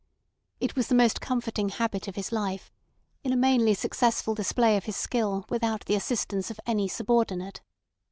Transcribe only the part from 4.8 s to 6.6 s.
his skill without the assistance of